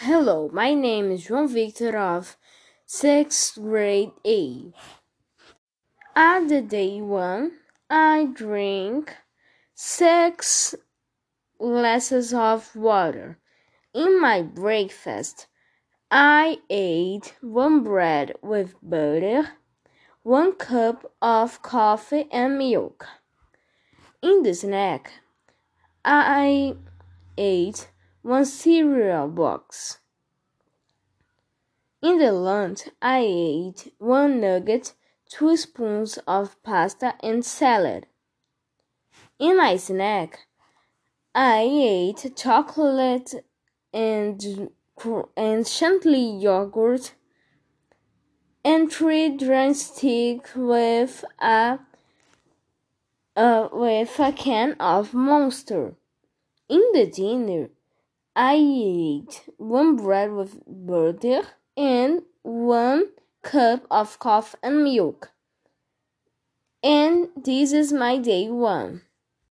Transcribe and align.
Hello, 0.00 0.50
my 0.52 0.74
name 0.74 1.10
is 1.10 1.26
João 1.26 1.48
Victor 1.48 1.96
of 1.96 2.36
sixth 2.84 3.54
grade 3.54 4.12
A. 4.26 4.70
At 6.14 6.48
the 6.48 6.60
day 6.60 7.00
one, 7.00 7.52
I 7.88 8.28
drink 8.30 9.16
six 9.74 10.74
glasses 11.58 12.34
of 12.34 12.76
water. 12.76 13.38
In 13.94 14.20
my 14.20 14.42
breakfast, 14.42 15.46
I 16.10 16.58
ate 16.68 17.34
one 17.40 17.82
bread 17.82 18.34
with 18.42 18.74
butter, 18.82 19.48
one 20.22 20.56
cup 20.56 21.10
of 21.22 21.62
coffee 21.62 22.28
and 22.30 22.58
milk. 22.58 23.06
In 24.20 24.42
the 24.42 24.52
snack, 24.52 25.10
I 26.04 26.76
ate 27.38 27.88
one 28.26 28.44
cereal 28.44 29.28
box. 29.28 30.00
In 32.02 32.18
the 32.18 32.32
lunch, 32.32 32.88
I 33.00 33.20
ate 33.20 33.94
one 33.98 34.40
nugget, 34.40 34.94
two 35.30 35.56
spoons 35.56 36.18
of 36.26 36.60
pasta, 36.64 37.14
and 37.22 37.44
salad. 37.44 38.08
In 39.38 39.56
my 39.56 39.76
snack, 39.76 40.40
I 41.36 41.68
ate 41.70 42.34
chocolate 42.34 43.32
and 43.94 44.70
and 45.36 45.68
Chantilly 45.68 46.38
yogurt 46.38 47.14
and 48.64 48.90
three 48.92 49.36
drumsticks 49.36 50.56
with 50.56 51.24
a 51.38 51.78
uh, 53.36 53.68
with 53.72 54.18
a 54.18 54.32
can 54.32 54.72
of 54.80 55.14
Monster. 55.14 55.94
In 56.68 56.82
the 56.92 57.06
dinner, 57.06 57.68
I 58.38 58.56
ate 58.56 59.48
one 59.56 59.96
bread 59.96 60.30
with 60.30 60.62
butter 60.66 61.40
and 61.74 62.20
one 62.42 63.08
cup 63.42 63.86
of 63.90 64.18
coffee 64.18 64.58
and 64.62 64.84
milk. 64.84 65.30
And 66.82 67.30
this 67.34 67.72
is 67.72 67.94
my 67.94 68.18
day 68.18 68.50
one. 68.50 69.00